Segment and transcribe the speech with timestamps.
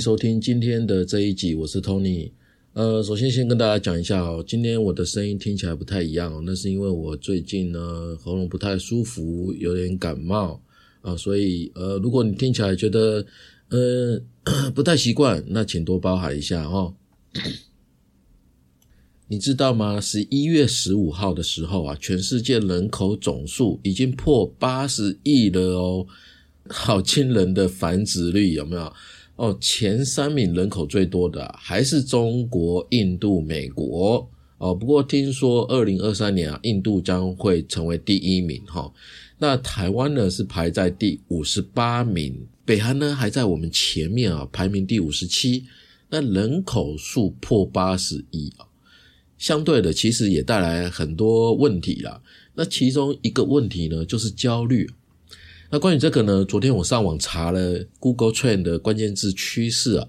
[0.00, 2.30] 收听今天的这一集，我是 Tony。
[2.72, 10.62] 呃，首先先跟大家讲一下哦，今天我的声音听起来不太一样哦，那是因为我最近呢喉咙不太舒服，有点感冒
[11.00, 13.26] 啊，所以呃，如果你听起来觉得
[13.70, 14.22] 呃
[14.72, 16.94] 不太习惯，那请多包涵一下哦。
[19.26, 20.00] 你知道吗？
[20.00, 26.06] 十一月十五号的时候啊，全世界人口总数已经破八十亿了哦，
[26.68, 28.92] 好惊人的繁殖率有没有？
[29.38, 34.74] 哦，前三名人口最多的还是中国、印度、美国哦。
[34.74, 38.92] 不过听说二零二三年啊，印度将会成为第一名哈。
[39.38, 45.66] 那台湾呢是排在第五十八名，北韩呢还在我们前面啊，排名第五十七。
[46.10, 48.66] 那人口数破八十亿啊。
[49.38, 52.20] 相对的，其实也带来很多问题啦。
[52.54, 54.90] 那其中一个问题呢，就是焦虑。
[55.70, 60.08] 那关于这个呢，昨天我上网查了 Google Trend 的关键字趋势啊，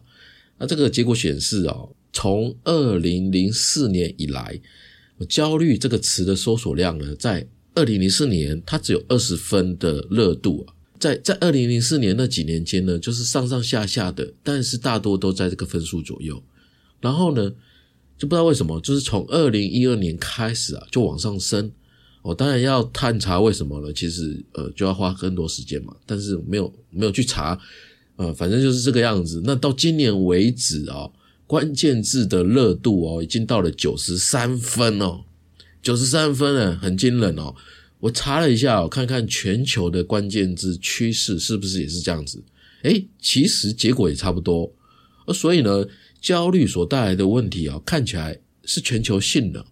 [0.58, 4.60] 那这个结果显示哦，从二零零四年以来，
[5.28, 16.42] 焦虑这个词的搜索量呢，在二零零四年它只有二十分的热度啊，在在二零零四年那几年间呢，就是上上下下的，但是大多都在这个分数左右，
[17.02, 17.54] 然后呢。
[18.18, 21.72] 就不知道为什么，就是从二零一二年开始啊，就往上升。
[22.22, 27.60] 我当然要探查为什么了，其实呃就要花更多时间嘛，但是没有没有去查，
[28.18, 29.42] 呃，反正就是这个样子。
[29.46, 31.10] 那到今年为止啊，
[31.48, 35.22] 关键字的热度哦，已经到了九十三分哦，
[35.82, 37.56] 九十三分呢，很惊人哦。
[38.00, 42.42] 我查了一下，看看全球的关键字趋势是不是也是这样子？
[42.84, 44.72] 诶，其实结果也差不多。
[45.34, 45.86] 所以呢。
[46.22, 49.66] 焦虑所带来的问题啊，看起来是全球性的。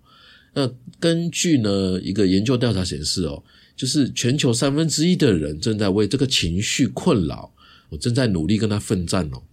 [0.58, 3.44] 那根据呢一个研究调查显示哦，
[3.76, 7.54] 就是全球三分之一的人正在为这个情绪困扰，
[7.90, 9.44] 我正在努力跟他奋战哦。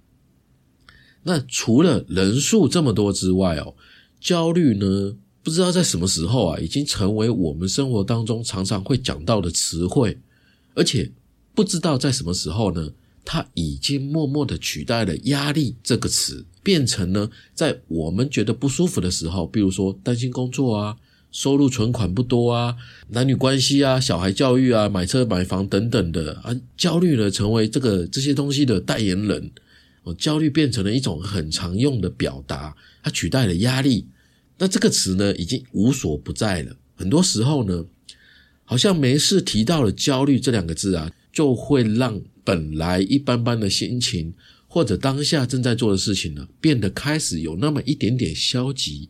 [1.25, 3.75] 那除了人数这么多之外哦，
[4.19, 10.19] 焦虑呢，不知道在什么时候啊，已经成为我们生活当中常常会讲到的词汇，
[10.72, 11.12] 而且
[11.54, 12.93] 不知道在什么时候呢。
[13.26, 20.97] 它已经默默的取代了“压力”这个词，变成呢，在我们觉得不舒服的时候，比如说担心工作啊、
[21.30, 22.75] 收入存款不多啊、
[23.10, 29.50] 男女关系啊、小孩教育啊、买车买房等等的啊，焦虑呢成为这个这些东西的代言人。
[30.04, 34.06] 哦，焦虑变成了一种很常用的表达，它取代了压力。
[34.58, 36.75] 那这个词呢，已经无所不在了。
[36.96, 37.84] 很多时候呢，
[38.64, 42.22] 好像没事提到了焦虑这两个字啊，就会让。
[42.46, 44.34] 本来一般般的心情，
[44.74, 49.08] 或者当下正在做的事情呢，变得开始有那么一点点消极，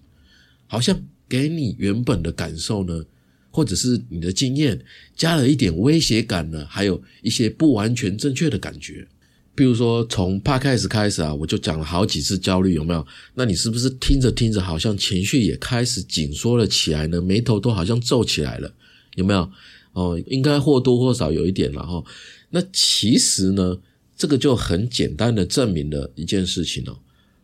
[0.67, 3.03] 好像给你原本的感受呢，
[3.51, 4.79] 或者是你的经验
[5.17, 9.09] 加了一点威胁感呢，还有一些不完全正确的感觉。
[9.55, 13.07] 比如说从帕开始开始啊，我就讲了好几次焦虑，有没有？
[13.33, 17.23] 那你是不是听着听着，好像情绪也开始紧缩了起来呢？
[17.23, 18.71] 眉头都好像皱起来了，
[19.15, 19.51] 有没有？
[19.95, 22.05] 哦，应该或多或少有一点了哈。
[22.51, 23.79] 那其实呢，
[24.17, 26.99] 这个就很简单的证明了一件事情哦，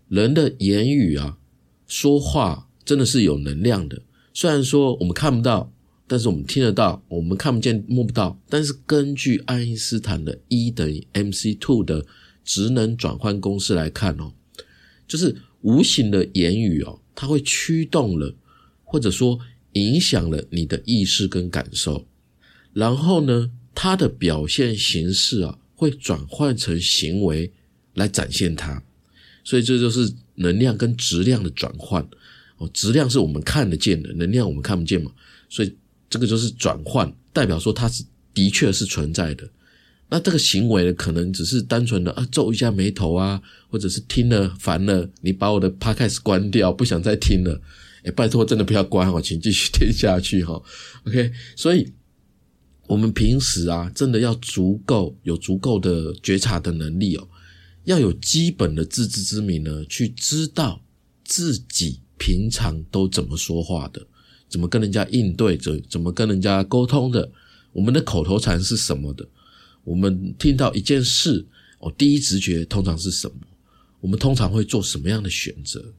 [0.09, 1.39] 人的言语啊，
[1.87, 4.03] 说话真的是有能量的。
[4.33, 5.73] 虽然说我们看不到，
[6.07, 12.07] 但是我们听得到；我们看不见摸不到，但是根据爱因斯坦的 E 等于 mc two 的
[12.45, 14.33] 职能转换公式来看哦，
[15.09, 18.35] 就是无形的言语哦，它会驱动了，
[18.85, 19.39] 或者说
[19.73, 22.07] 影响了你的意识跟感受，
[22.73, 23.51] 然后呢？
[23.73, 27.51] 它的表现形式啊，会转换成行为
[27.95, 28.83] 来展现它，
[29.43, 32.07] 所以这就是能量跟质量的转换
[32.59, 32.69] 哦。
[32.75, 35.11] 质量是我们看得见的，能量我们看不见嘛，
[35.49, 35.75] 所以
[36.11, 38.05] 这个就是转换，代表说它是
[38.35, 39.49] 的确是存在的。
[40.11, 43.41] 那这个行为呢，可能只是单纯的啊皱一下眉头啊，
[43.71, 47.59] 或者是听了烦了，你把我的 podcast 关掉，不想再听了。
[48.05, 50.63] 哎，拜托，真的不要关哦，请继续听下去哈。
[51.07, 51.91] OK，所以。
[52.91, 57.29] 我们平时啊，真的要足够有足够的觉察的能力哦，
[57.85, 60.83] 要有基本的自知之明呢，去知道
[61.23, 64.05] 自己平常都怎么说话的，
[64.49, 67.31] 怎么跟人家应对，怎怎么跟人家沟通的，
[67.71, 69.25] 我们的口头禅是什么的，
[69.85, 71.47] 我们听到一件事，
[71.79, 73.37] 哦，第一直觉通常是什么，
[74.01, 75.95] 我们通常会做什么样的选择？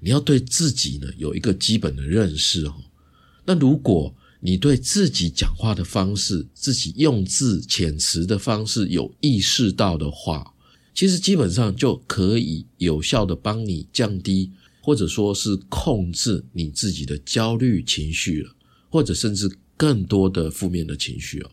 [0.00, 2.74] 你要对自己呢有一个基本的认识哦。
[3.46, 10.54] 那如果你对自己讲话的方式、自己用字遣词的方式有意识到的话，
[10.94, 18.54] 其实基本上就可以有效的帮你降低，或者说是控制你自己的焦虑情绪了，
[18.90, 21.50] 或者甚至更多的负面的情绪哦。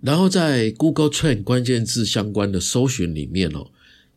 [0.00, 3.70] 然后在 Google Trend 关键字相关的搜寻里面哦，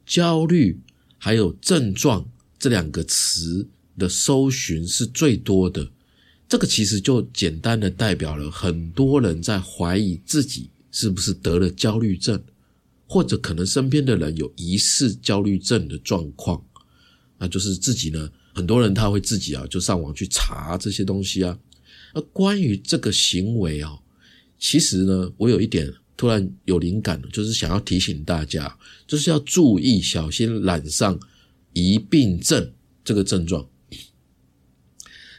[0.05, 0.81] 焦虑
[1.17, 2.29] 还有症状
[2.59, 5.91] 这两个词的搜寻是最多的。
[6.49, 12.41] 这个其实就简单的代表了很多人在怀疑自己是不是得了焦虑症，
[13.05, 16.63] 或者可能身边的人有疑似焦虑症的状况，
[17.37, 21.59] 那就是自己呢，很多人他会自己啊就上网去查这些东西啊。
[22.13, 23.99] 那关于这个行为啊，
[24.57, 31.19] 其实呢，我有一点突然有灵感就是想要提醒大家，就是要注意小心染上
[31.73, 32.71] 疑病症
[33.03, 33.67] 这个症状。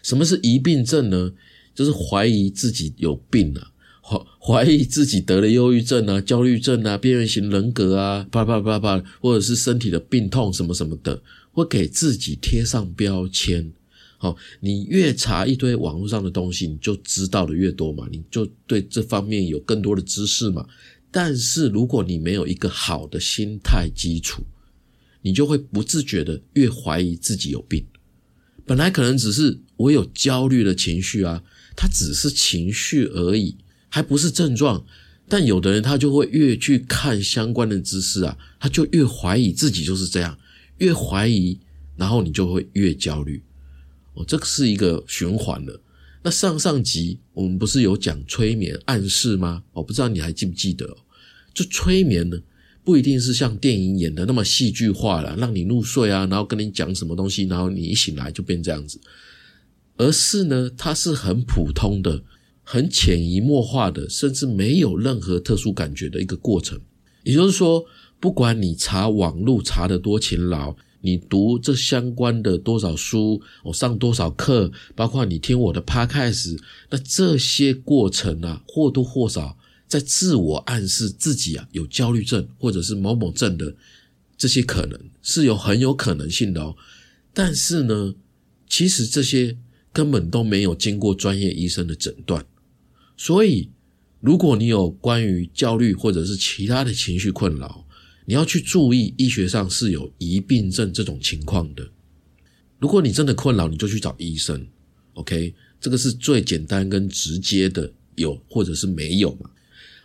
[0.08, 1.34] 什么是疑病症呢？
[1.74, 3.70] 就是怀疑自己有病啊，
[4.00, 11.22] 怀怀疑自己得了忧郁症啊、焦虑症啊、边缘型人格啊，叭叭叭叭，或者是身体的病痛什么什么的，
[11.52, 13.70] 会给自己贴上标签。
[14.16, 20.66] 好，你越查一堆网络上的东西，你就知道的越多嘛，你就对这方面有更多的知识嘛。
[21.10, 24.42] 但是如果你没有一个好的心态基础，
[25.20, 27.84] 你就会不自觉的越怀疑自己有病。
[28.68, 31.42] 本来可能只是我有焦虑的情绪啊，
[31.74, 33.56] 它只是情绪而已，
[33.88, 34.84] 还不是症状。
[35.26, 40.38] 但有的人他就会越去看相关的知识啊，他就越怀疑自己就是这样，
[40.78, 41.58] 越怀疑，
[41.96, 43.42] 然后你就会越焦虑。
[44.12, 45.80] 哦，这个是一个循环的。
[46.22, 49.62] 那上上集我们不是有讲催眠暗示吗？
[49.72, 50.94] 我不知道你还记不记得？
[51.54, 52.38] 就催眠呢。
[52.88, 58.98] 不一定是像电影演的那么戏剧化了，让你入睡啊，然后跟你讲什么东西，然后你一醒来就变这样子，
[59.98, 62.22] 而是呢，它是很普通的、
[62.62, 66.80] 很潜移默化的，甚至没有任何特殊感觉的一个过程。
[67.24, 67.84] 也就是说，
[68.18, 76.58] 不管你查网络查的多勤劳，你读这相关的多少书，我上多少课，包括你听我的 podcast，
[76.88, 79.57] 那这些过程啊，或多或少。
[79.88, 83.74] 在自我暗示自己啊有焦虑症或者是某某症的
[84.36, 86.76] 这些可能是有很有可能性的哦，
[87.32, 88.14] 但是呢，
[88.68, 89.56] 其实这些
[89.92, 92.44] 根本都没有经过专业医生的诊断，
[93.16, 93.70] 所以
[94.20, 97.86] 如果你有关于焦虑或者是其他的情绪困扰，
[98.26, 101.88] 你要去注意医学上是有疑病症这种情况的。
[102.78, 104.64] 如果你真的困扰，你就去找医生
[105.14, 109.50] ，OK，这个是最简单跟直接的，有或者是没有嘛。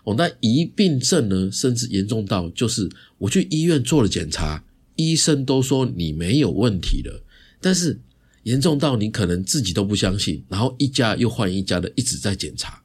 [0.03, 4.63] 哦，那疑病症呢，甚至严重到就是我去医院做了检查，
[4.97, 7.23] 医生都说你没有问题了，
[7.61, 7.97] 但是
[8.44, 12.81] 严重到你可能自己都不相信，然后一家又换一家的一直在检查，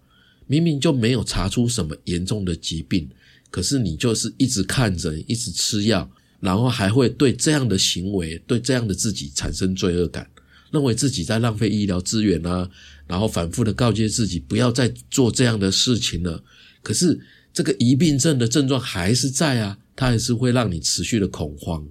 [0.47, 3.09] 明明就没有查出什么严重的疾病，
[3.51, 10.31] 可是你就是一直看着，一直吃药，然后还会对这样的行为，对这样的自己产生罪恶感，
[10.71, 12.71] 认为自己在浪费医疗资源啊，
[13.09, 16.45] 然后反复的告诫自己不要再做这样的事情了。
[16.83, 17.21] 可是
[17.53, 21.87] 这个疑病症的症状还是在啊，它还是会让你持续的恐慌。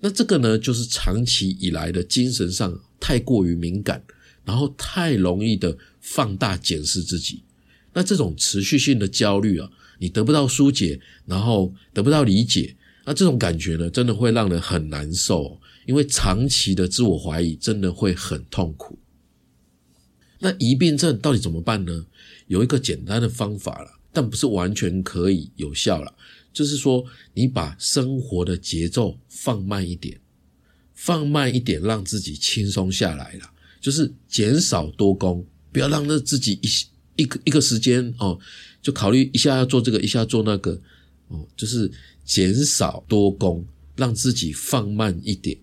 [0.00, 4.02] 那这个呢，就是长期以来的精神上太过于敏感，
[4.44, 7.42] 然后太容易的放大检视自己。
[7.92, 12.74] 那这种持续性的焦虑啊，你得不到疏解，然后得不到理解，
[13.04, 15.60] 那这种感觉呢，真的会让人很难受。
[15.84, 18.98] 因为长期的自我怀疑真的会很痛苦。
[20.38, 22.06] 那疑病症到底怎么办呢？
[22.46, 23.90] 有一个简单的方法了。
[24.12, 26.14] 但不是完全可以有效了，
[26.52, 30.20] 就是说，你把生活的节奏放慢一点，
[30.94, 33.50] 放慢一点，让自己轻松下来了，
[33.80, 38.38] 就是减少多工，不要让那自己一一个一个时间哦，
[38.82, 40.78] 就考虑一下要做这个，一下做那个，
[41.28, 41.90] 哦，就是
[42.24, 43.64] 减少多工，
[43.96, 45.58] 让自己放慢一点，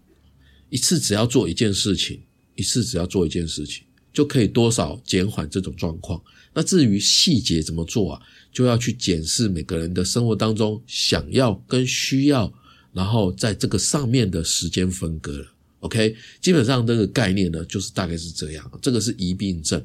[0.69, 2.19] 一次只要做一件事情，
[2.55, 6.19] 一次只要做一件事情，就可以多少减缓这种状况。
[6.53, 8.21] 那至于细节怎么做啊？
[8.51, 12.51] 就要去检视每个人的生活当中想要跟需要，
[12.93, 15.47] 然后在这个上面的时间分割了。
[15.81, 18.79] OK，基本上这个概念呢，就是大概是这样。
[18.81, 19.81] 这个是疑病症，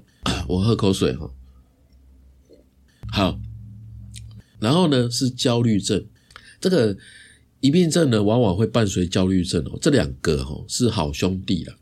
[0.49, 1.31] 我喝口水哈。
[3.13, 3.41] 好，
[4.59, 6.05] 然后呢是焦虑症，
[6.61, 6.97] 这个
[7.61, 11.77] 疑病症呢往往会伴随焦虑症哦，这两个哈是好兄弟了。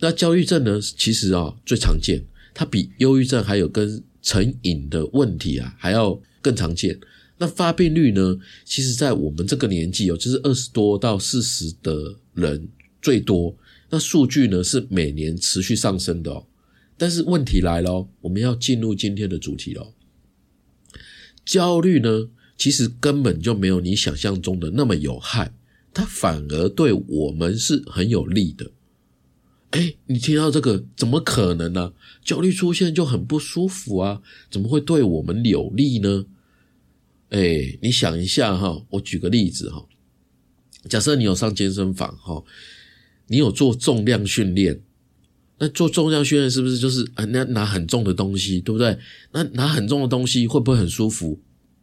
[0.00, 2.22] 那焦虑症呢，其实啊最常见，
[2.52, 6.98] 它比忧郁症还有跟成瘾的问题啊，还要更常见。
[7.38, 8.36] 那发病率呢？
[8.64, 12.68] 其实，在我们这个年纪哦，就是二十多到四十的人
[13.00, 13.56] 最多。
[13.90, 16.46] 那数据呢，是每年持续上升的哦。
[16.96, 19.94] 但是问题来了，我们要进入今天的主题了。
[21.44, 25.54] 焦虑呢，其实根本就没有你想象中的那么有害，
[25.94, 28.72] 它反而对我们是很有利的。
[29.70, 31.92] 哎，你听到这个怎么可能呢？
[32.24, 36.24] 焦虑出现就很不舒服啊，怎么会对我们有利呢？
[37.30, 39.84] 哎，你想一下哈，我举个例子哈，
[40.88, 42.42] 假设你有上健身房哈，
[43.26, 44.80] 你有做重量训练，
[45.58, 48.98] 那做重量训练是不是就是啊，那拿很重的东西，对不对？
[49.32, 51.38] 那拿很重的东西会不会很舒服？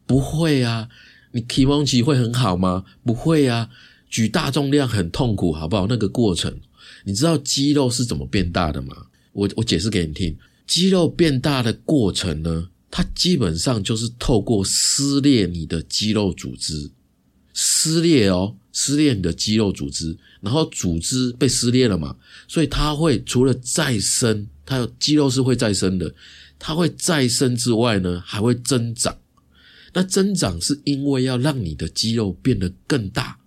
[0.06, 0.88] 不会啊。
[1.32, 2.84] 你体温期会很好吗？
[3.04, 3.70] 不会啊。
[4.08, 5.86] 举大重量很痛苦，好不好？
[5.86, 6.58] 那个过程，
[7.06, 9.06] 你知道肌肉是怎么变大的吗？
[9.30, 10.36] 我我解释给你听，
[10.66, 16.90] 肌肉变大的过程呢，它基本上就是透过撕裂你的肌肉组织，
[17.54, 22.16] 撕裂哦，撕裂你的肌肉组织，然后组织被撕裂了嘛，
[22.48, 26.12] 所以它会除了再生，它有肌肉是会再生的，
[26.58, 29.16] 它会再生之外呢，还会增长。
[29.94, 33.38] 那增长是因为要让你的肌肉变得更大。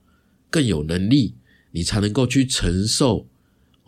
[0.51, 1.35] 更有能力，
[1.71, 3.27] 你才能够去承受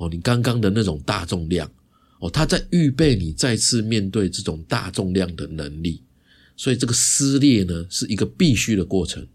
[0.02, 1.72] 哦，你刚刚的那种大重量
[2.20, 6.02] 哦，他在预备你再次面对这种大重量的能力，
[6.58, 9.28] 所以这个撕裂呢是一个必须的过程。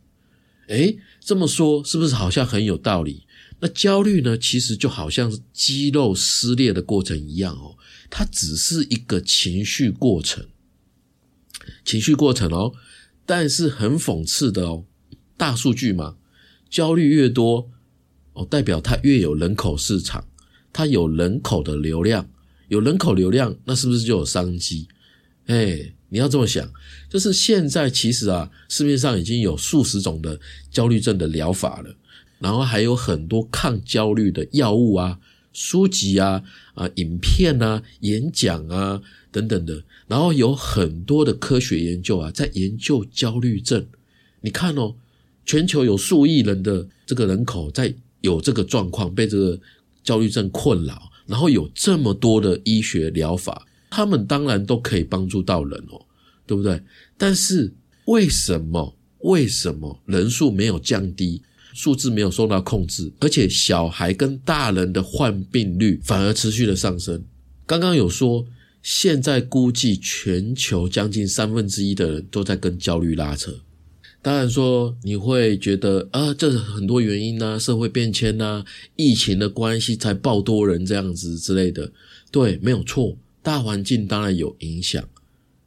[0.66, 3.22] 诶，这么说是不是好像很有道理？
[3.60, 7.76] 那焦虑呢，其实就好像是肌肉撕裂的过程一样哦，
[8.10, 10.44] 它只是一个情绪过程，
[11.84, 12.74] 情绪过程哦，
[13.24, 14.84] 但是很讽刺的哦，
[15.36, 16.16] 大数据嘛。
[16.68, 17.70] 焦虑越多，
[18.32, 20.26] 哦，代表它越有人口市场，
[20.76, 22.28] 它有人口的流量，
[22.68, 24.86] 有人口流量，那是不是就有商机？
[25.46, 26.70] 哎，你要这么想，
[27.08, 30.38] 就是现在其实啊，市面上已经有数十种的
[30.70, 31.96] 焦虑症的疗法了，
[32.40, 35.18] 然后还有很多抗焦虑的药物啊、
[35.54, 36.42] 书籍啊、
[36.74, 39.00] 啊影片啊、演讲啊
[39.32, 43.86] 等等的，然后有很多的科学研究啊，在研究焦虑症。
[44.42, 44.94] 你看哦。
[45.48, 49.60] 全球有数亿人的这个人口在有这个状况，被这个
[50.06, 56.00] 焦虑症困扰，然后有这么多的医学疗法，他们当然都可以帮助到人哦，
[56.46, 56.80] 对不对？
[57.18, 57.74] 但是
[58.06, 61.42] 为什么为什么人数没有降低，
[61.74, 67.24] 数字没有受到控制，而且小孩跟大人的患病率反而持续的上升？
[67.66, 68.46] 刚刚有说，
[68.80, 73.52] 现在估计全球将近三分之一的人都在跟焦虑拉扯。
[74.26, 78.64] 当然说你会觉得啊，这是很多原因呐，社会变迁呐，
[78.96, 81.92] 疫情的关系才爆多人这样子之类的，
[82.32, 85.00] 对，没有错，大环境当然有影响，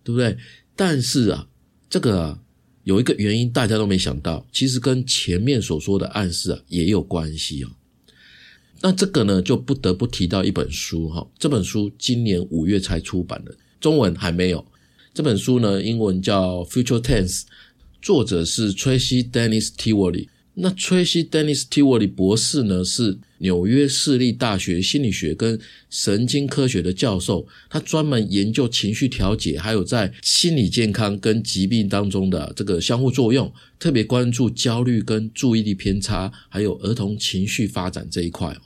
[0.03, 0.35] 对不对？
[0.75, 1.47] 但是啊，
[1.89, 2.39] 这个啊，
[2.83, 7.69] 有一个原因大家都没想到，其实跟前面所说的暗示啊也有关系哦。
[8.81, 14.65] 那这个呢，就不得不提到一本书哈，这本书今年五月才出版的，中文还没有。
[15.13, 17.43] 这本书呢，英文叫《Future Tense》。
[18.01, 20.27] 作者是 Tracy Dennis Tiwari。
[20.55, 25.57] 那 Tracy Dennis Tiwari 博士呢，是纽约市立大学心理学跟
[25.89, 27.47] 神经科学的教授。
[27.69, 38.57] 他专门研究情绪调节，还有在心理健康跟疾病当中的这个相互作用，特别关注焦虑跟注意力偏差，还有儿童情绪发展这一块。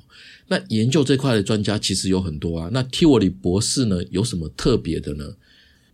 [0.47, 2.69] 那研究这块的专家其实有很多啊。
[2.73, 5.35] 那 Tiwari 博士呢，有什么特别的呢？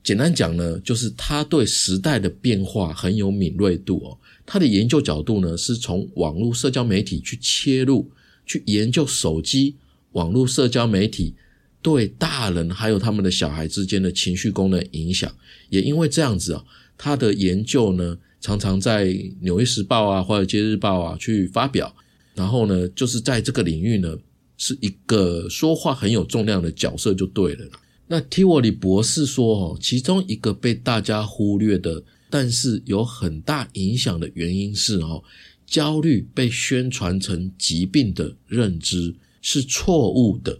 [0.03, 4.17] 简单讲呢，就是他对时代的变化很有敏锐度哦。
[4.45, 8.09] 他的研究角度呢，是从网络社交媒体去切入，
[8.45, 9.75] 去研究手机、
[10.13, 11.35] 网络社交媒体
[11.81, 15.31] 对大人还有他们的小孩之间的情绪功能影响。
[15.69, 16.63] 也因为这样子啊，
[16.97, 19.05] 他的研究呢，常常在
[19.41, 21.95] 《纽约时报》啊、《华尔街日报》啊去发表。
[22.33, 24.17] 然后呢，就是在这个领域呢，
[24.57, 27.67] 是一个说话很有重量的角色，就对了。
[28.11, 29.45] 那 t i w a 博士说
[29.77, 35.23] ：“哦，其中一个被大家忽略的，但是有很大影响的原因是，哦，
[35.67, 39.13] 焦虑被宣传成疾病的认知
[39.43, 40.59] 是错误的，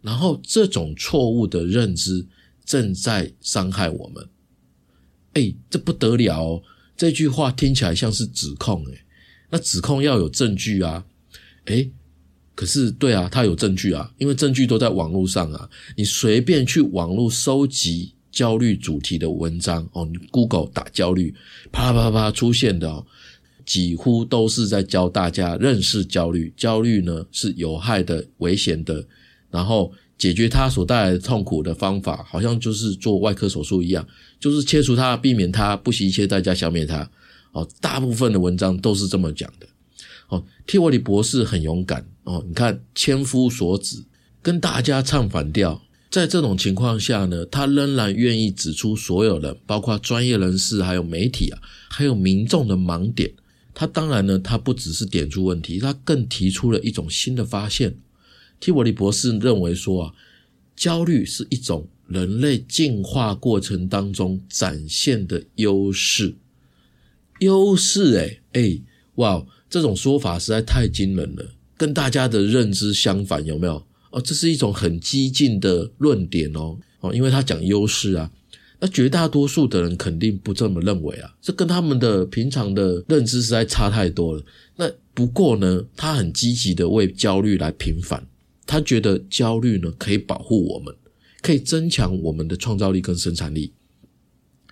[0.00, 2.24] 然后这种错误的认知
[2.64, 4.28] 正在伤害我们。
[5.32, 6.40] 哎，这不得了！
[6.40, 6.62] 哦！
[6.96, 9.04] 这句话听起来像是指控，哎，
[9.50, 11.04] 那指控要有证据啊，
[11.64, 11.90] 哎。”
[12.56, 15.68] 可是，对啊，他有证据啊，因为证据都在网络上啊。
[15.94, 21.34] 你随便去网络收集焦虑主题的文章哦，你 Google 打焦虑，
[21.70, 23.06] 啪啪啪出现的，哦，
[23.66, 26.50] 几乎都是在教大家认识焦虑。
[26.56, 29.06] 焦虑呢是有害的、危险的，
[29.50, 34.06] 然后解决它所带来的痛苦的方法，好像就是做外科手术一样，
[34.40, 37.10] 就是切除它，避免它，不惜一切代价消灭它。
[37.52, 39.66] 哦，大部分的文章都是这么讲的。
[40.28, 44.04] 哦，蒂沃里博士很勇敢哦，你看千夫所指，
[44.42, 45.80] 跟大家唱反调。
[46.10, 53.32] 在这种情况下呢，他仍然愿意指出所有人，包括专业人士、还有媒体啊，还有民众的盲点。
[53.72, 57.96] 他当然呢，他不只是点出问题，他更提出了一种新的发现。
[58.58, 60.14] 蒂沃里博士认为说啊，
[60.74, 66.34] 焦虑是一种人类进化过程当中展现的优势。
[67.40, 68.82] 优势，诶诶
[69.16, 71.44] 哇，这种说法实在太惊人了，
[71.76, 73.84] 跟大家的认知相反，有没有？
[74.10, 78.30] 哦，这是一种很激进的论点哦，哦，因为他讲优势啊，
[78.80, 84.42] 那绝大多数的人肯定不这么认为啊，这跟他们的平常的认知实在差太多了。
[84.76, 88.26] 那不过呢，他很积极的为焦虑来平反，
[88.64, 90.94] 他觉得焦虑呢可以保护我们，
[91.42, 93.72] 可以增强我们的创造力跟生产力。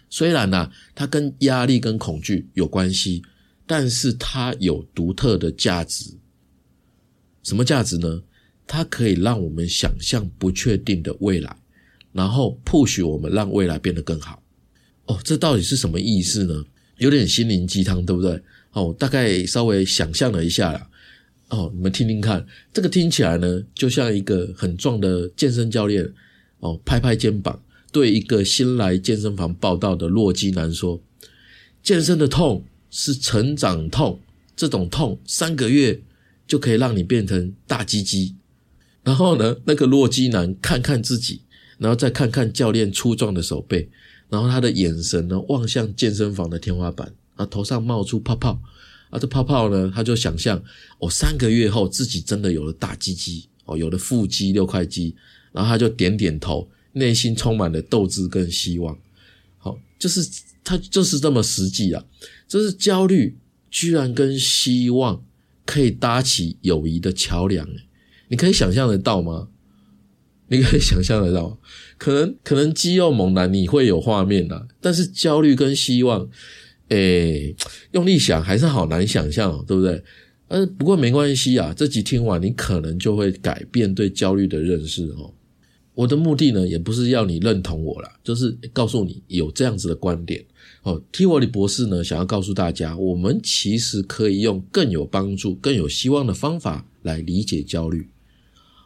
[0.09, 3.23] 虽然呢，它跟压力跟恐惧有关系。
[3.67, 6.11] 但是它有独特的价值，
[7.45, 8.23] 什么价值呢？
[8.67, 11.57] 它可以让我们想象不确定的未来，
[12.13, 14.43] 然后 push 我们让未来变得更好。
[15.07, 16.65] 哦，这到底是什么意思呢？
[16.99, 18.43] 有点心灵鸡汤，对不对？
[18.73, 20.91] 哦，大概稍微想象了一下啦。
[21.51, 26.13] 哦，你们听听看，这个听起来呢，就像一个很壮的健身教练
[26.59, 31.01] 哦，拍拍肩膀，对一个新来健身房报道的弱鸡男说
[31.83, 32.65] ：“健身的痛。”
[32.97, 34.21] 是成长痛，
[34.55, 36.01] 这种痛三个月
[36.47, 38.37] 就可以让你变成大鸡鸡。
[39.03, 41.43] 然后呢，那个弱鸡男看看自己，
[41.79, 43.89] 然后再看看教练粗壮的手背，
[44.31, 48.59] 然后他的眼神呢望向健身房的天花板，啊，头上冒出泡泡，
[49.11, 50.63] 啊，这泡泡呢，他就想象，
[50.99, 55.15] 哦，三个月后自己真的有了大鸡鸡，哦，有了腹肌六块肌，
[55.53, 58.99] 然后他就点点头，内心充满了斗志跟希望。
[59.59, 60.27] 好，就是
[60.65, 62.03] 他就是这么实际啊。
[62.49, 63.37] 这是焦虑，
[63.71, 65.23] 居然跟希望
[65.65, 67.67] 可以搭起友谊的桥梁，
[68.29, 69.49] 你可以想象得到吗？
[70.49, 71.59] 你可以想象得到，
[71.97, 76.29] 可能可能肌肉猛男你会有画面啊，但是焦虑跟希望，
[76.89, 77.57] 诶，
[77.93, 80.05] 用力想还是好难想象，对不对？
[80.49, 85.33] 呃，不过没关系啊，这集听完你可能就会改变对焦虑的认识哦。
[85.95, 90.45] 我的目的呢，也不是要你认同我啦，就是告诉你有这样子的观点。
[90.83, 98.09] 哦，T 沃里博士呢，想要告诉大家，我们其实可以用更有帮助、更有希望的方法来理解焦虑，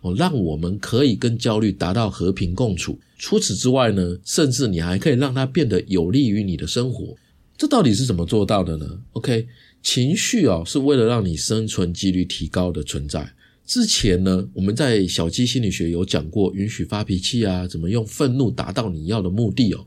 [0.03, 2.99] 哦，让我们可以跟焦虑达到和平共处。
[3.16, 7.16] 除此之外呢，甚至你还可以让它变得有利于你的生活。
[7.57, 9.49] 这到底是怎么做到的呢？OK，
[9.83, 13.33] 情绪啊，是为了让你生存几率提高的存在。
[13.68, 19.87] 之前呢，我们在小鸡心理学有讲过，允许发脾气啊，怎么用愤怒达到你要的目的哦。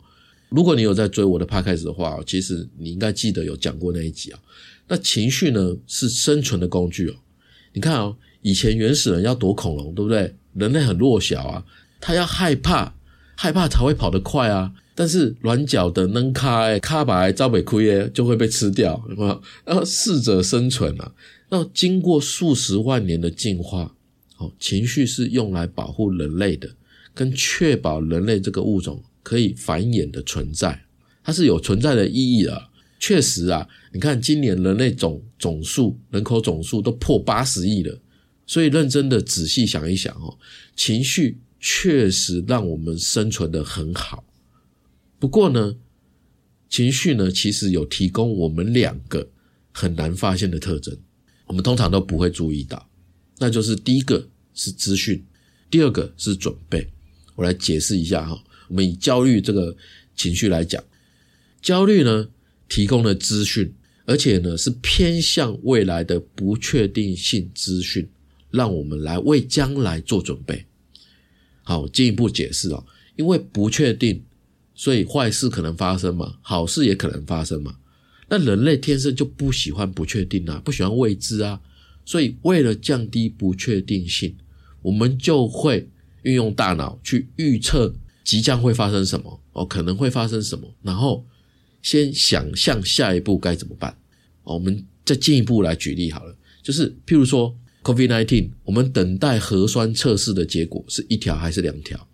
[0.50, 4.40] 如果你有在追我的 podcast 的话，其实你应该记得有讲过那一集啊。
[4.88, 7.16] 那情绪呢是生存的工具哦。
[7.74, 10.36] 你看哦，以前原始人要躲恐龙，对不对？
[10.54, 11.66] 人类很弱小啊，
[12.00, 12.94] 他要害怕，
[13.36, 14.72] 害怕才会跑得快啊。
[14.94, 19.44] 但是软脚的能开卡白招北亏耶，就会被吃掉，有没有？
[19.68, 21.12] 要适者生存啊。
[21.50, 23.96] 那经过数十万年的进化，
[24.38, 26.70] 哦，情绪是用来保护人类的，
[27.14, 29.04] 跟确保人类这个物种。
[29.24, 30.84] 可以繁衍的存在，
[31.24, 32.70] 它是有存在的意义的。
[33.00, 37.96] 确实啊，你看今年人类总总数人口总数都破八十亿了，
[38.48, 40.36] 所以认真的仔细想一想哦，
[40.76, 44.24] 情绪确实让我们生存的很好。
[45.22, 45.76] 不过呢，
[46.68, 49.30] 情绪呢其实有提供我们两个
[49.72, 50.98] 很难发现的特征，
[51.46, 52.90] 我们通常都不会注意到，
[53.38, 55.24] 那就是第一个是资讯，
[55.70, 56.88] 第二个是准备。
[57.36, 58.44] 我来解释一下哈。
[58.68, 59.78] 我们以焦虑这个
[60.16, 60.84] 情绪来讲，
[61.62, 62.28] 焦虑呢
[62.68, 63.72] 提供了资讯，
[64.06, 68.10] 而且呢是偏向未来的不确定性资讯，
[68.50, 70.66] 让我们来为将来做准备。
[71.62, 72.84] 好，进一步解释啊，
[73.16, 74.24] 因为不确定，
[74.82, 77.76] 所以坏事可能发生嘛，好事也可能发生嘛。
[78.30, 81.62] 那人类天生就不喜欢不确定啊，不喜欢未知啊，
[82.04, 84.36] 所以为了降低不确定性，
[84.82, 85.88] 我们就会
[86.24, 87.94] 运用大脑去预测。
[88.24, 89.40] 即将会发生什么？
[89.54, 90.68] 哦，可能会发生什么？
[90.82, 91.24] 然后
[91.84, 93.96] 先想象下一步该怎么办？
[94.46, 102.08] 哦，我们再进一步来举例好了，就是譬如说，COVID-19，我们等待核酸测试的结果是一条还是两条？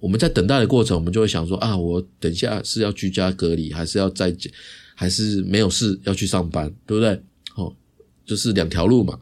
[0.00, 4.34] 我们在等待的过程，我们就会想说啊，我等下是要居家隔离，还是要在，
[4.94, 7.22] 还是没有事要去上班，对不对？
[7.54, 7.72] 哦，
[8.24, 9.18] 就是两条路嘛。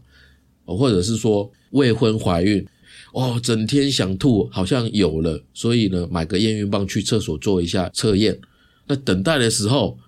[0.65, 2.67] 哦，或者是说未婚怀孕。
[3.13, 8.39] 哦，整天想吐，好像有了，所以呢，买个验孕棒去厕所做一下测验。
[8.87, 9.99] 那等待的时候，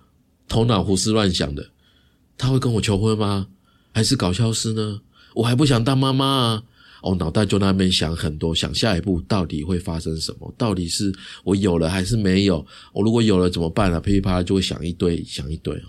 [0.47, 1.71] 头脑胡思乱想的，
[2.37, 3.47] 他会跟我求婚吗？
[3.91, 5.01] 还是搞消失呢？
[5.33, 6.63] 我还不想当妈妈啊！
[7.01, 10.53] 哦，脑袋就那边想很多，想下一步到底会发生什么？
[10.57, 12.65] 到底是我有了还是没有？
[12.93, 13.99] 我如果有了怎么办呢？
[13.99, 15.85] 噼里啪啦就会想一堆，想一堆哦。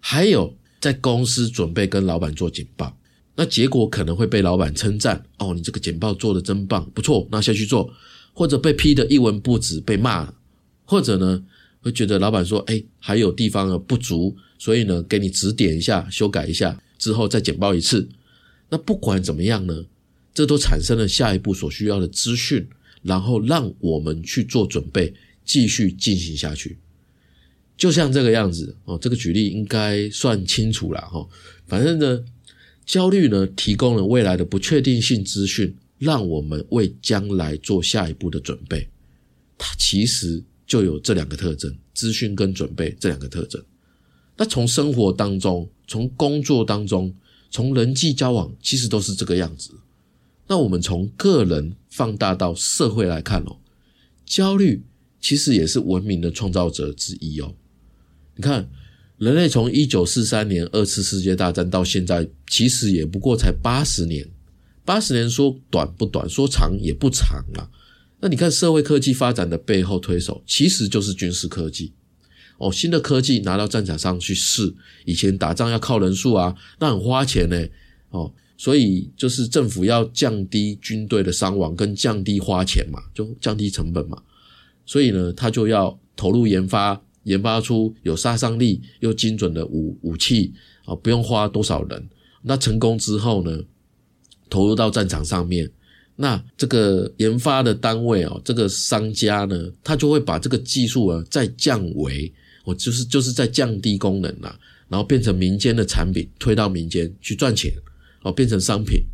[0.00, 2.96] 还有在公司准备跟老板做简报。
[3.38, 7.92] 那结果可能会被老板称赞哦，你这个简报做的真棒，不错，那下去做，
[8.32, 10.32] 或者被批的一文不值，被骂，
[10.84, 11.44] 或者呢
[11.82, 18.08] 会觉得老板说，哎，还有地方的不足，所以呢，给你指点一下，修改一下之后再简报一次。
[18.70, 19.84] 那不管怎么样呢，
[20.36, 22.68] 这都产生了下一步所需要的资讯，
[23.00, 25.14] 然后让我们去做准备，
[25.46, 26.76] 继续进行下去。
[27.74, 31.26] 就像这个样子哦，这个举例应该算清楚了哈。
[31.66, 32.22] 反正呢，
[32.84, 38.86] 焦虑呢提供了未来的不确定性资讯，让我们为将来做下一步的准备。
[39.56, 43.64] 它其实就有这两个特征：资讯跟准备这两个特征。
[44.36, 47.14] 那从生活当中，从工作当中，
[47.50, 49.70] 从人际交往，其实都是这个样子。
[50.48, 53.56] 那我们从个人放大到社会来看哦，
[54.24, 54.82] 焦虑
[55.20, 57.54] 其实也是文明的创造者之一哦。
[58.36, 58.68] 你看，
[59.18, 64.28] 人类从一九四三年二次世界大战到现在，其实也不过才八十年。
[64.84, 67.68] 八十年说短不短，说长也不长啊。
[68.20, 71.92] 那你看，社会科技发展的背后推手，其实就是军事科技。
[72.58, 77.66] 哦，新的科技拿到战场上去试，以前打仗要靠人数啊，那很花钱呢。
[78.10, 84.22] 哦，所以就是政府要降低军队的伤亡，跟降低花钱嘛，就降低成本嘛。
[84.84, 87.00] 所以呢，他就要投入研发。
[87.26, 92.08] 研发出有杀伤力又精准的武武器啊，不用花多少人。
[92.40, 93.60] 那成功之后呢，
[94.48, 95.68] 投入到战场上面，
[96.14, 102.32] 那这个研发的单位哦，这个商家呢，他就会把这个技术啊再降维，
[102.64, 104.56] 我就是就是在降低功能啦，
[104.88, 107.72] 然后变成民间的产品，推到民间去赚钱
[108.26, 109.04] 哦，变成商品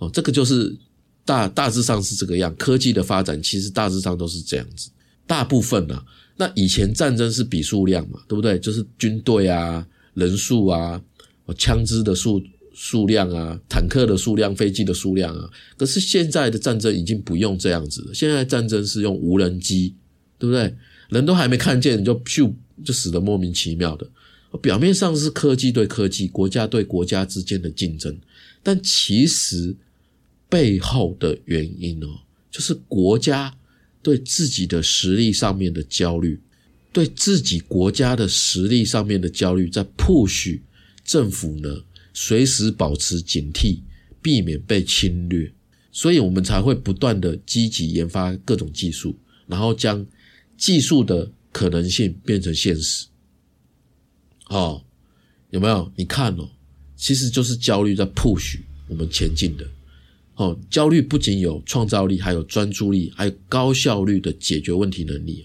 [0.00, 0.76] 哦，这个就是
[1.24, 2.54] 大大致上是这个样。
[2.56, 4.90] 科技的发展其实大致上都是这样子，
[5.26, 6.04] 大部分呢。
[6.36, 8.58] 那以前战争是比数量嘛，对不对？
[8.58, 11.00] 就是军队啊、人数啊、
[11.56, 12.42] 枪支的数
[12.74, 15.48] 数量啊、坦克的数量、飞机的数量啊。
[15.78, 19.94] 可是现在的战争已经不用这样子了，现在战争是用无人机，
[20.38, 20.74] 对不对？
[21.08, 22.52] 人都还没看见，就咻
[22.84, 24.06] 就死得莫名其妙的。
[24.62, 28.16] 表面上是科技对科技、国家对国家之间的竞争，
[28.64, 29.76] 但其实
[30.48, 33.56] 背后的原因哦，就是国家。
[34.02, 36.38] 对自己的实力上面的焦虑，
[36.92, 40.60] 对自己国家的实力上面的焦虑，在 push
[41.02, 43.78] 政府呢，随时保持警惕，
[44.20, 45.50] 避免被侵略，
[45.90, 50.06] 所以我们才会不断的积极研发各种技术，然后将
[50.58, 53.06] 技术的可能性变成现实。
[54.50, 54.84] 哦，
[55.48, 55.90] 有没有？
[55.96, 56.50] 你看哦，
[57.04, 59.66] 其实就是焦虑在 push 我们前进的。
[60.36, 65.44] 哦，焦虑不仅有创造力，还有专注力，还有高效率的解决问题能力。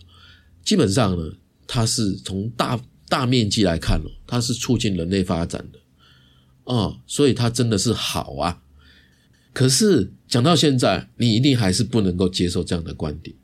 [0.63, 1.33] 基本上呢，
[1.67, 5.79] 它是从大大面积来看哦，它是促进人类发展的
[6.63, 8.61] 哦，所以它真的是好啊。
[9.51, 13.35] 可是讲到现在，你一定还是不能够接受这样的观点。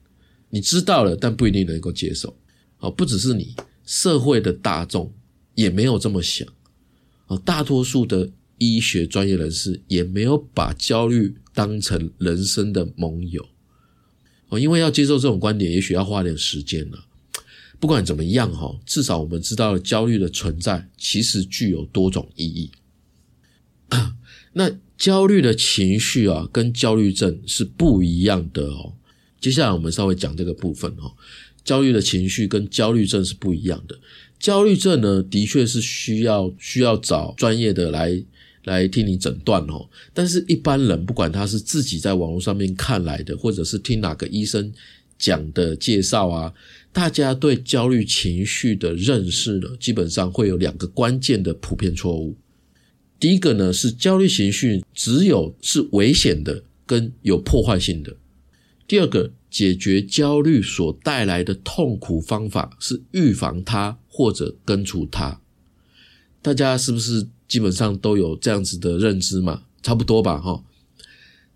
[0.50, 2.34] 你知道了，但不一定能够接受。
[2.80, 3.54] 哦，不只是你，
[3.86, 5.14] 社会的大众
[5.54, 6.48] 也没有这么想。
[7.28, 8.32] 哦，大多数的。
[8.58, 13.46] 医学专业人士也没有把焦虑当成人生的盟友
[14.48, 17.06] 哦，因为要接受这种观点，也许要花点时间了。
[17.82, 22.72] 不管怎么样哈，至少我们知道了焦虑的存在其实具有多种意义。
[24.54, 28.94] 那焦虑的情绪啊，跟焦虑症是不一样的哦。
[29.42, 31.12] 接下来我们稍微讲这个部分哦，
[31.66, 34.00] 焦虑的情绪跟焦虑症是不一样的。
[34.40, 38.24] 焦虑症呢，的确是需要需要找专业的来。
[38.66, 44.74] 来替你诊断哦，但是一般人不管他是自己在网络上面看来的，或者是听哪个医生
[45.20, 46.52] 讲的介绍啊，
[46.92, 52.36] 大家对焦虑情绪的认识呢，基本上会有两个关键的普遍错误。
[53.20, 58.14] 第一个呢是焦虑情绪只有是危险的跟有破坏性的；
[58.88, 65.40] 第二个，解决焦虑所带来的痛苦方法是预防它或者根除它。
[66.42, 67.30] 大家是不是？
[67.48, 70.64] 基本上都有这样子的认知嘛，差不多吧，哈。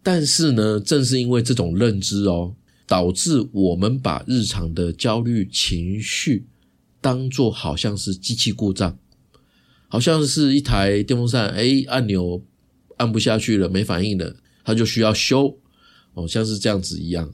[0.04, 2.54] 但是呢，正是因为这种认知哦，
[2.86, 6.46] 导致我们把日常的焦虑情绪
[7.02, 9.00] 当做好像是机器故障，
[9.88, 12.46] 好像是一台电风扇，哎，按钮
[12.98, 15.58] 按不下去了，没反应了，它就需要修，
[16.14, 17.30] 哦，像是这样子一样。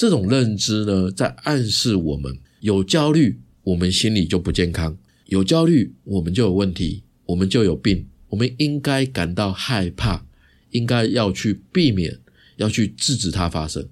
[0.00, 7.02] 这种认知呢，在暗示我们有焦虑，我们心里就不健康；有焦虑，我们就有问题。
[7.26, 10.24] 我们就有病，我们应该感到害怕，
[10.70, 12.18] 应该要去避免，
[12.56, 13.90] 要去制止它发生。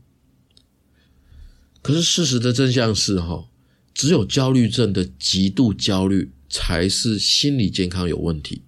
[1.83, 3.51] 可是事实的真相是，哈，
[3.92, 8.62] 只有焦虑症的极度焦虑才是心理健康有问题，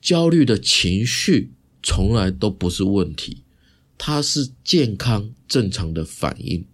[0.00, 1.50] 焦虑的情绪
[1.82, 3.42] 从来都不是问题，
[3.98, 6.64] 它是健康正常的反应，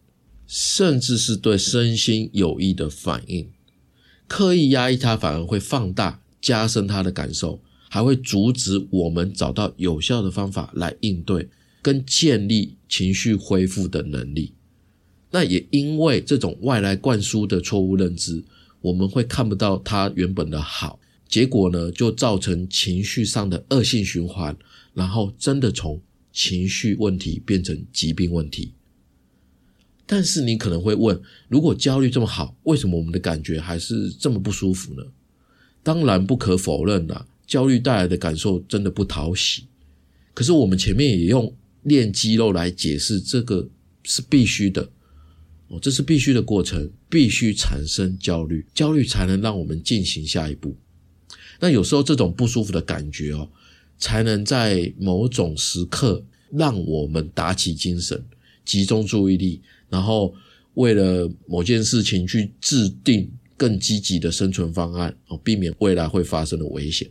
[0.55, 3.49] 甚至是对身心有益的反应。
[4.29, 6.21] 刻意压抑它，反而会放大。
[6.43, 11.49] 加深他的感受，还会阻止我们找到有效的方法来应对
[11.81, 14.53] 跟建立情绪恢复的能力。
[15.31, 18.43] 那也因为这种外来灌输的错误认知，
[18.81, 24.57] 我们会看不到它原本的好，结果呢就造成情绪上的恶性循环，
[24.93, 26.01] 然后真的从
[26.33, 28.73] 情绪问题变成疾病问题。
[30.13, 35.03] 但是你可能会问：如果焦虑这么好，为什么我们的感觉还是这么不舒服呢？
[35.83, 39.65] 当然不可否认啦，焦虑带来的感受真的不讨喜。
[40.35, 41.51] 可是我们前面也用
[41.85, 43.67] 练肌肉来解释，这个
[44.03, 44.87] 是必须的
[45.69, 50.77] 哦，这是必须的过程，必须产生焦虑，焦虑才能让我们进行下一步。
[51.59, 53.49] 那有时候这种不舒服的感觉哦，
[53.97, 58.23] 才能在某种时刻让我们打起精神，
[58.63, 59.63] 集中注意力。
[59.93, 60.33] 然后，
[60.73, 67.07] 为了某件事情去制定更积极的生存方案，哦，避免未来会发生的危险。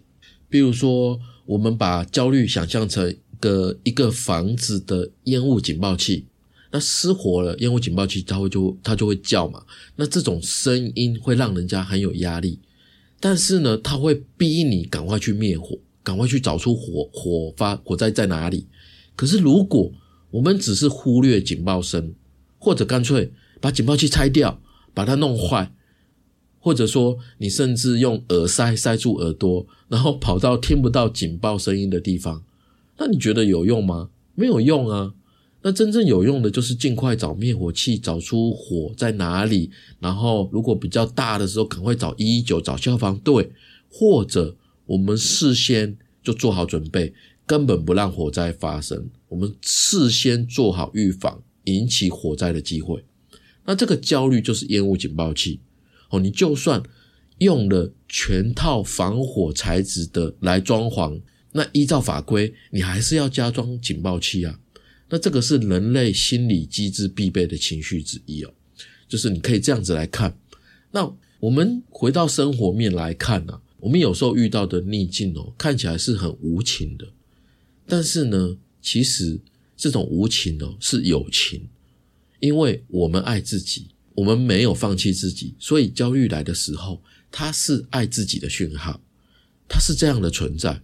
[0.49, 6.25] 比如说，我们把焦虑想象成一个一个房子的烟雾警报器，
[6.71, 9.63] 那失火了，烟雾警报器它会就它就会叫嘛。
[9.95, 12.57] 那这种声音会让人家很有压力，
[13.19, 18.65] 但是呢，它会逼你赶快去灭火，赶快去找出火火发火灾在哪里。
[19.15, 19.91] 可是如果
[20.31, 22.11] 我们只是忽略警报声，
[22.63, 24.61] 或者干脆把警报器拆掉，
[24.93, 25.73] 把它弄坏，
[26.59, 32.43] 或者说你甚至用耳塞塞住耳朵，然后跑到听不到警报声音的地方，
[32.99, 34.11] 那你觉得有用吗？
[34.35, 35.15] 没有用啊！
[35.63, 43.51] 那真正有用的就是尽快找灭火器，找出火在哪里，然后如果比较大的时候，赶快找一一九，找消防队，
[43.89, 47.13] 或者我们事先就做好准备，
[47.45, 51.43] 根本不让火灾发生，我们事先做好预防。
[51.65, 53.03] 引起火灾的机会，
[53.65, 55.59] 那这个焦虑就是烟雾警报器
[56.09, 56.19] 哦。
[56.19, 56.81] 你就算
[57.37, 61.21] 用了全套防火材质的来装潢，
[61.51, 64.59] 那依照法规，你还是要加装警报器啊。
[65.09, 68.51] 那这个是人类心理机制必备的情绪之一哦。
[69.07, 70.35] 就是你可以这样子来看。
[70.91, 77.07] 那我们回到生活面来看呢，我们有时候遇到的逆境哦，看起来是很无情的，
[77.85, 79.39] 但是呢，其实。
[79.81, 81.67] 这种无情哦，是友情，
[82.39, 89.01] 因为我们爱自己，我们没有放弃自己，所以焦虑来的时候，它是爱自己的讯号，
[89.67, 90.79] 它是这样的存在，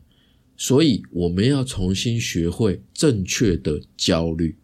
[0.58, 4.58] 所以我们要重新学会正确的焦虑，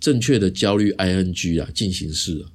[0.00, 2.50] 正确的焦虑 ing 啊，进行式啊，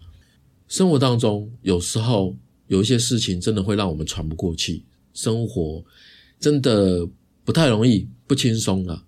[0.68, 5.86] 生活当中有时候有一些事情真的会让我们喘不过气，生活
[6.40, 7.08] 真的
[7.46, 9.06] 不太容易，不轻松啊。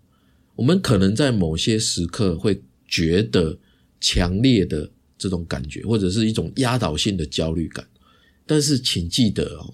[0.55, 3.57] 我们可能在某些时刻会觉得
[3.99, 7.85] 强烈的这种感觉，或者是一种压倒性的焦虑感，
[8.45, 9.73] 但是请记得哦，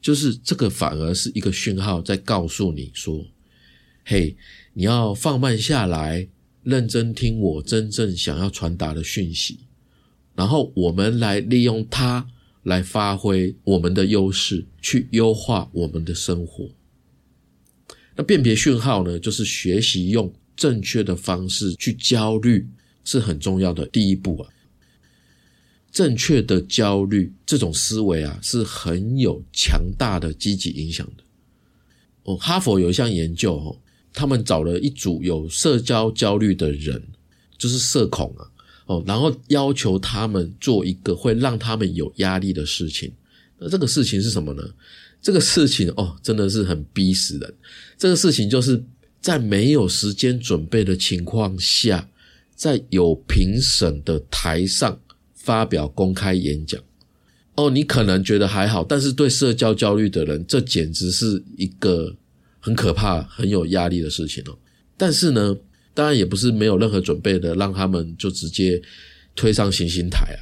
[0.00, 3.26] 就是这个反而是一个讯号，在告诉你说
[4.04, 4.36] ：“嘿，
[4.74, 6.28] 你要放慢下来，
[6.62, 9.60] 认真听我真正想要传达的讯息，
[10.34, 12.28] 然后我们来利用它
[12.62, 16.70] 来发挥我们的优势，去优化我们的生活。”
[18.20, 22.68] 那辨别讯号呢，就是学习用正确的方式去焦虑，
[23.02, 24.50] 是很重要的第一步啊。
[25.90, 31.24] 正确的焦虑这种思维啊，是很有强大的积极影响的。
[32.24, 33.80] 哦，哈佛有一项研究哦，
[34.12, 37.02] 他们找了一组有社交焦虑的人，
[37.56, 38.44] 就是社恐啊，
[38.84, 43.10] 哦，然后要求他们做一个会让他们有压力的事情。
[43.58, 44.62] 那这个事情是什么呢？
[45.22, 47.54] 这个事情哦，真的是很逼死人。
[47.98, 48.82] 这个事情就是
[49.20, 52.08] 在没有时间准备的情况下，
[52.56, 54.98] 在有评审的台上
[55.34, 56.80] 发表公开演讲。
[57.56, 62.16] 哦，你可能觉得还好，但是对社交焦虑的人，这简直是一个
[62.58, 64.56] 很可怕、很有压力的事情哦。
[64.96, 65.54] 但是呢，
[65.92, 68.80] 当然也不是没有任何准备的，让他们就直接
[69.36, 70.40] 推上行星台啊。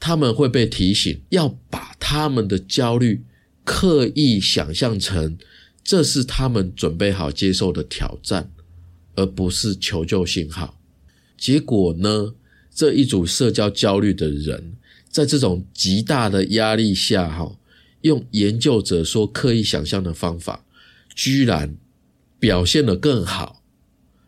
[0.00, 3.22] 他们会被提醒要把他们的焦虑。
[3.70, 5.36] 刻意想象成
[5.84, 8.50] 这是他们准备好接受的挑战，
[9.14, 10.80] 而不是求救信号。
[11.36, 12.34] 结果呢？
[12.74, 14.72] 这一组社交焦虑的人，
[15.10, 17.58] 在这种极大的压力下，哈，
[18.00, 20.64] 用研究者说刻意想象的方法，
[21.14, 21.76] 居然
[22.38, 23.62] 表现得更好。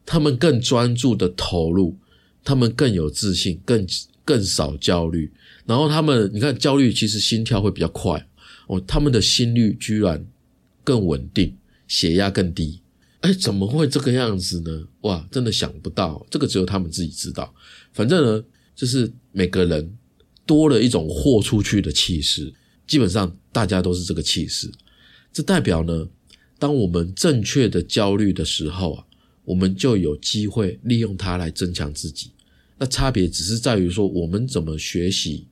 [0.05, 1.97] 他们更专注的投入，
[2.45, 3.87] 他们更有自信，更
[4.25, 5.33] 更少焦虑。
[5.65, 8.27] 然后他们，你看焦虑其实心跳会比较快。
[8.71, 10.25] 哦，他们的心率居然
[10.85, 11.57] 更稳定，
[11.89, 12.81] 血压更低，
[13.21, 14.87] 哎，怎么会这个样子呢？
[15.01, 17.53] 哇，真的想不到，这个只有他们自己知道。
[17.93, 18.45] 反正呢，
[18.77, 19.93] 就是每个人
[20.47, 22.55] 多了一种豁出去的气势，
[22.87, 24.71] 基本上大家都是这个气势。
[25.33, 26.09] 这代表呢，
[26.57, 29.05] 当我们正确的焦虑的时候啊，
[29.45, 32.31] 我们就有机会利用它来增强自己。
[32.79, 35.49] 那差别只是在于说，我们怎么学习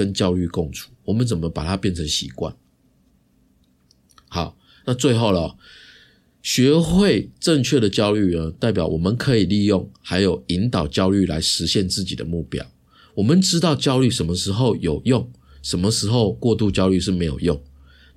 [0.00, 2.56] 跟焦虑共处，我们怎么把它变成习惯。
[4.28, 5.58] 好，那最后了，
[6.42, 12.64] 学会正确的焦虑呢，代表我们可以利用还有引导焦虑来实现自己的目标。
[13.14, 15.30] 我们知道焦虑什么时候有用，
[15.62, 17.60] 什么时候过度焦虑是没有用。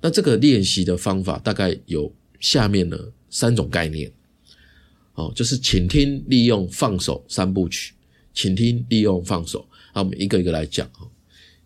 [0.00, 4.10] 那这个练习的方法大概有下面的三种概念，
[5.16, 7.92] 哦，就是倾听、利用、放手三部曲。
[8.32, 11.06] 倾听、利用、放手，那我们一个一个来讲啊。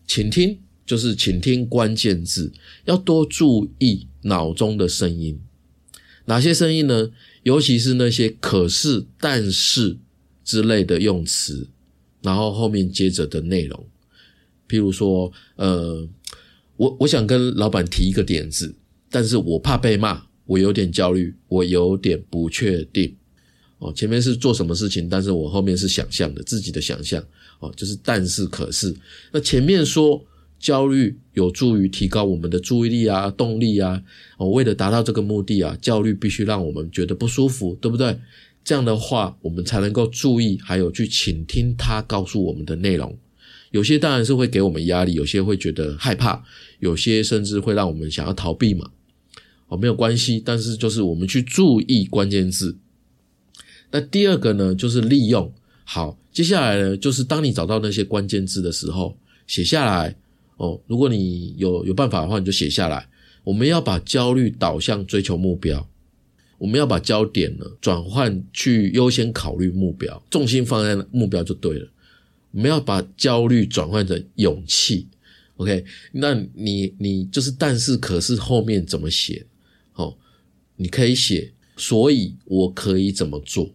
[0.09, 2.51] 请听就是请听关键字，
[2.85, 5.39] 要多注意脑中的声音。
[6.25, 7.11] 哪些声音呢？
[7.43, 9.97] 尤其是那些可是、但是
[10.43, 11.69] 之类的用词，
[12.23, 13.87] 然后后面接着的内容，
[14.67, 16.09] 譬如说，呃。
[16.79, 18.73] 我我想跟老板提一个点子，
[19.11, 23.17] 但是我怕被骂，我有点焦虑，我有点不确定。
[23.79, 27.23] 哦，前面是做什么事情，但是我后面是想象的，自己的想象。
[27.59, 28.95] 哦，就是但是可是，
[29.31, 30.21] 那前面说
[30.59, 34.01] 焦虑有助于提高我们的注意力啊，动力啊。
[34.37, 38.17] 哦，为了达到这个目的啊，焦虑必须让我们觉得不舒服，对不对？
[38.63, 43.17] 这样的话，我们才能够注意，还有去倾听他告诉我们的内容。
[43.71, 46.43] 有些当然是会给我们压力，有些会觉得害怕，
[46.79, 48.89] 有些甚至会让我们想要逃避嘛。
[49.67, 52.77] 哦，没有关系，但是就是我们去注意关键字。
[53.91, 55.51] 那第二个呢，就是利用。
[55.83, 60.15] 好，接下来呢，就是当你找到那些关键字的时候，写下来。
[60.57, 63.07] 哦，如果你有有办法的话，你就写下来。
[63.45, 65.89] 我们要把焦虑导向追求目标，
[66.57, 71.87] 我们要把焦点呢转换去优先考虑目标，重心放在目标就对了。
[72.51, 75.07] 我们要把焦虑转换成勇气
[75.55, 75.85] ，OK？
[76.11, 79.45] 那你你就是，但是可是后面怎么写？
[79.93, 80.15] 哦，
[80.75, 83.71] 你可以写，所以我可以怎么做？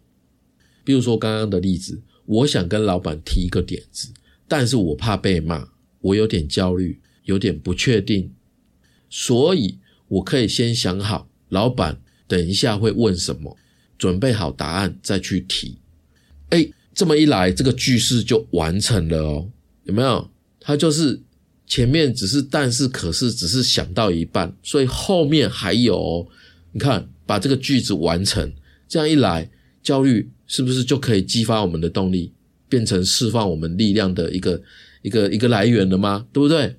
[0.85, 4.13] 比如说刚刚的例子，我想跟老板提一个点子，
[4.47, 5.67] 但是我怕被骂，
[5.99, 8.31] 我有点焦虑，有点不确定，
[9.09, 13.57] 所以我可以先想好，老板等一下会问什么，
[13.97, 15.79] 准备好答案再去提。
[16.51, 16.69] 哎。
[16.95, 19.49] 这么一来，这个句式就完成了哦，
[19.83, 20.31] 有没有？
[20.61, 21.21] 它就是
[21.67, 25.99] 前面只是但是可是只是想到一半，所以后面还有。
[25.99, 26.27] 哦
[26.71, 28.49] 你看，把这个句子完成，
[28.87, 29.51] 这样一来，
[29.85, 32.33] 焦虑是不是就可以激发我们的动力，
[32.67, 34.61] 变成释放我们力量的一个
[35.03, 36.25] 一个一个来源了吗？
[36.33, 36.75] 对不对？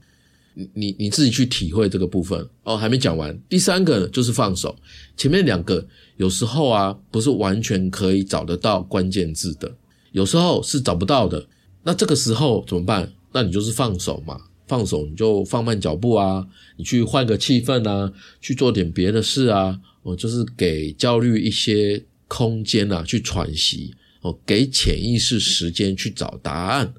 [0.54, 2.76] 你你你自己去体会这个部分哦。
[2.76, 4.74] 还没讲完，第三个就是放手。
[5.16, 9.70] 前面两个有时候啊，不是完全可以找得到关键字的。
[10.12, 11.46] 有时候是找不到的，
[11.84, 13.12] 那这个时候怎么办？
[13.32, 16.46] 那你就是放手嘛，放手你就放慢脚步啊，
[16.78, 26.92] 你去换个气氛啊，去做点别的事啊，哦，就是给焦虑一些空间啊，去喘息哦，给潜意识时间去找答案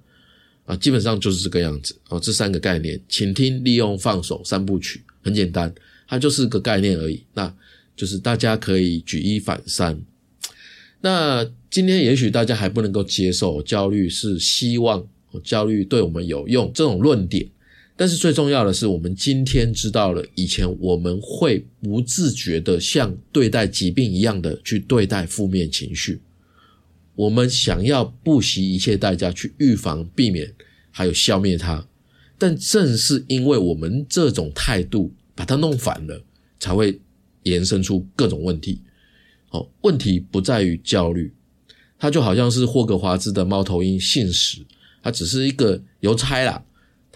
[0.66, 2.20] 啊，基本上就是这个样子哦。
[2.20, 5.74] 这三个概念：倾听、利用、放手三部曲，很简单，
[6.08, 7.24] 它就是个概念而已。
[7.34, 7.54] 那
[7.96, 10.00] 就是大家可以举一反三。
[11.02, 15.06] 那今天也许大家还不能够接受焦虑是希望
[15.44, 17.48] 焦虑对我们有用这种论点，
[17.99, 26.21] 但是最重要的是，我们今天知道了以前我们会不自觉的像对待疾病一样的去对待负面情绪，
[27.15, 30.53] 我们想要不惜一切代价去预防、避免
[30.91, 31.88] 还有消灭它，
[32.38, 36.23] 但正是因为我们这种态度把它弄反了，
[36.60, 37.01] 才会
[37.43, 38.79] 延伸出各种问题。
[39.49, 41.33] 哦，问题不在于焦虑，
[41.97, 44.60] 它就好像是霍格华兹的猫头鹰信使，
[45.01, 46.63] 它只是一个邮差啦。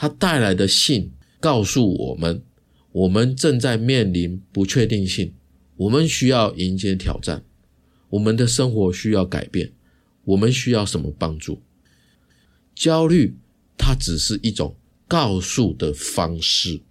[0.02, 2.42] 它带来的信告诉我们，
[2.92, 5.32] 我们正在面临不确定性，
[5.76, 7.46] 我们需要迎接挑战，
[8.10, 9.74] 我们的生活需要改变，
[10.24, 11.62] 我们需要什么帮助？
[12.74, 13.36] 焦虑，
[13.78, 14.76] 它只是一种
[15.08, 16.82] 告诉的方式。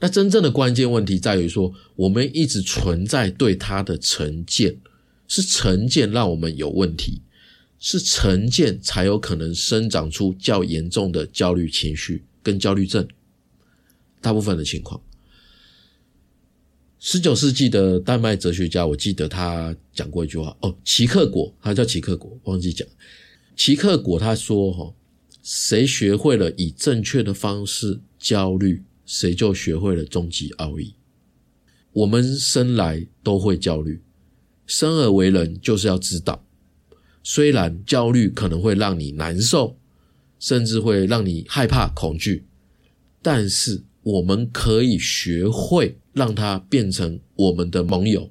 [0.00, 4.80] 那真正的关键问题在于说，我们一直存在对它的成见，
[5.28, 7.22] 是成见让我们有问题，
[7.80, 13.08] 是成见才有可能生长出较严重的焦虑情绪跟焦虑症。
[14.20, 15.02] 大部分的情况，
[16.98, 22.86] 十九世纪的丹麦哲学家，我记得他讲过一句话哦，齐克果，他叫齐克果，忘记讲。
[23.56, 24.94] 齐克果他说：“哈，
[25.42, 30.94] 谁学会了以正确的方式焦虑？”谁就学会了终极奥义。
[31.92, 34.00] 我们生来都会焦虑，
[34.66, 36.46] 生而为人就是要知道，
[37.22, 39.76] 虽然焦虑可能会让你难受，
[40.38, 42.44] 甚至会让你害怕、恐惧，
[43.20, 48.30] 但是我们可以学会让它变成我们的盟友，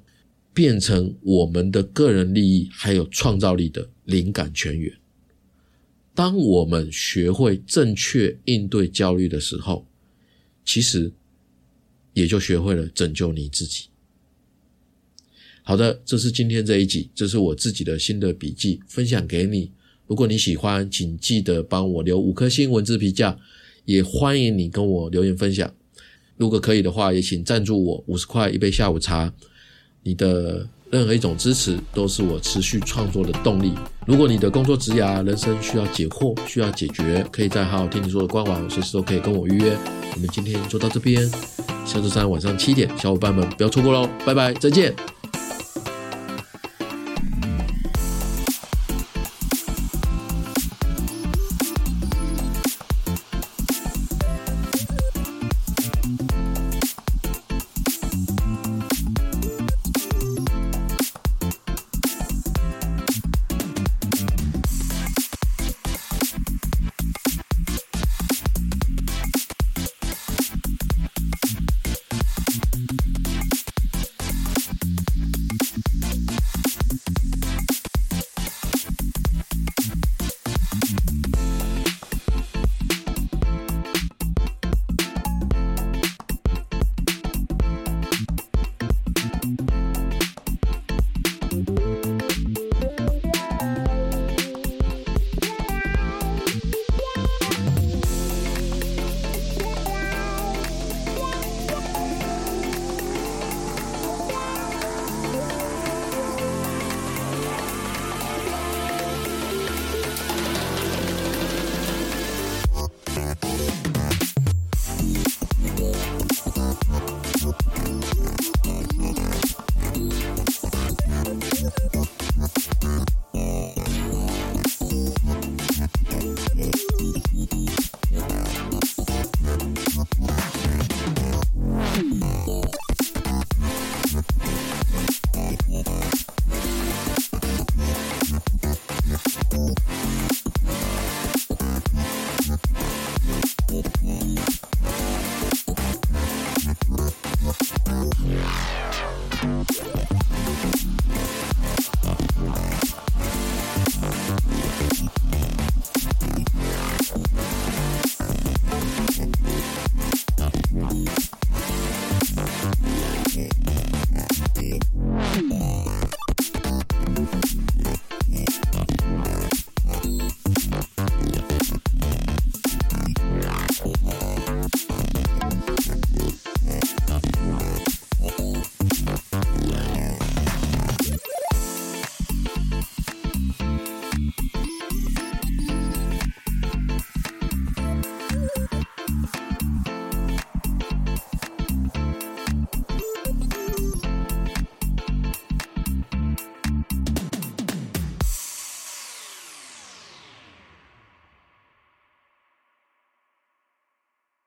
[0.52, 4.92] 变成我们的个人利益还有创造力的灵感泉源。
[6.12, 9.86] 当我们学会正确应对焦虑的时候，
[10.64, 11.12] 其实
[12.12, 13.89] 也就学会了拯救你自己。
[15.62, 19.70] 好的，这是今天这一集，这是我自己的新的笔记，分享给你。
[20.06, 23.38] 如果你喜欢，请记得帮我留五颗星文字评价，
[23.84, 25.72] 也欢迎你跟我留言分享。
[26.36, 29.32] 如果可以的话，也请赞助我五十块一杯下午茶。
[30.02, 33.72] 你的任何一种支持都是我持续创作的动力。
[34.06, 39.76] 如果你的工作职涯、人生需要解惑、需要解决，可以在好好听你说的官网随时都可以跟我预约。
[40.14, 41.28] 我们今天就到这边，
[41.86, 44.08] 下周三晚上七点，小伙伴们不要错过喽！
[44.26, 45.19] 拜拜，再见。